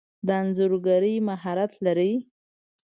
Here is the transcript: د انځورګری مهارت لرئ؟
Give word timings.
د 0.27 0.29
انځورګری 0.41 1.15
مهارت 1.29 1.71
لرئ؟ 1.85 2.13